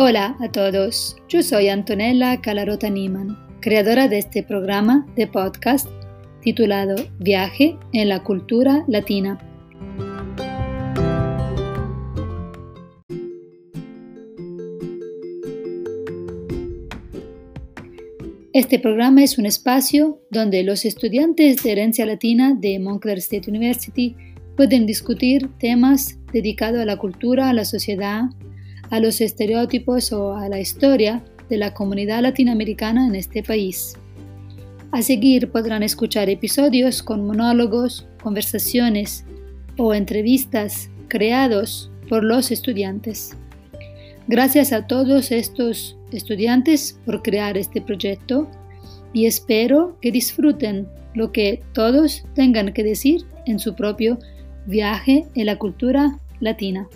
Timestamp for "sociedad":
27.64-28.26